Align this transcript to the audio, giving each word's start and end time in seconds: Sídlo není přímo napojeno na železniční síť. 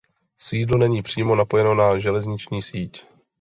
Sídlo 0.37 0.77
není 0.77 1.01
přímo 1.01 1.35
napojeno 1.35 1.75
na 1.75 1.97
železniční 1.99 2.61
síť. 2.61 3.05